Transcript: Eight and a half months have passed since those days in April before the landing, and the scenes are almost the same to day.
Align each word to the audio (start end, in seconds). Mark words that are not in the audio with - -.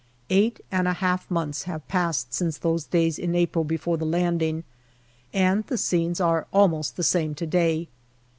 Eight 0.31 0.59
and 0.71 0.87
a 0.87 0.93
half 0.93 1.29
months 1.29 1.65
have 1.65 1.87
passed 1.87 2.33
since 2.33 2.57
those 2.57 2.85
days 2.85 3.19
in 3.19 3.35
April 3.35 3.63
before 3.63 3.97
the 3.97 4.03
landing, 4.05 4.63
and 5.31 5.63
the 5.67 5.77
scenes 5.77 6.19
are 6.19 6.47
almost 6.51 6.97
the 6.97 7.03
same 7.03 7.35
to 7.35 7.45
day. 7.45 7.87